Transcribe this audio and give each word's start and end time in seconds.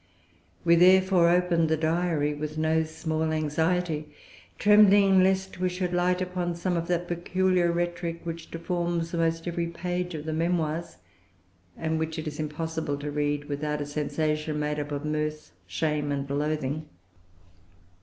We, 0.65 0.73
therefore, 0.75 1.29
opened 1.29 1.69
the 1.69 1.77
Diary 1.77 2.33
with 2.33 2.57
no 2.57 2.81
small 2.85 3.31
anxiety, 3.31 4.11
trembling 4.57 5.21
lest 5.21 5.59
we 5.59 5.69
should 5.69 5.93
light 5.93 6.23
upon 6.23 6.55
some 6.55 6.75
of 6.75 6.87
that 6.87 7.07
peculiar 7.07 7.71
rhetoric 7.71 8.21
which 8.25 8.49
deforms 8.49 9.13
almost 9.13 9.47
every 9.47 9.67
page 9.67 10.15
of 10.15 10.25
the 10.25 10.33
Memoirs, 10.33 10.97
and 11.77 11.99
which 11.99 12.17
it 12.17 12.25
is 12.27 12.39
impossible 12.39 12.97
to 12.97 13.11
read 13.11 13.45
without 13.45 13.79
a 13.79 13.85
sensation 13.85 14.59
made 14.59 14.79
up 14.79 14.91
of 14.91 15.05
mirth, 15.05 15.51
shame, 15.67 16.11
and 16.11 16.27
loathing. 16.31 16.89